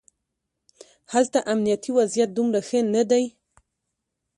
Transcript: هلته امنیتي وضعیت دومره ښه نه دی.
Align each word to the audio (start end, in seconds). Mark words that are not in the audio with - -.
هلته 1.13 1.39
امنیتي 1.53 1.91
وضعیت 1.99 2.29
دومره 2.33 2.59
ښه 2.67 2.79
نه 2.93 3.03
دی. 3.09 3.25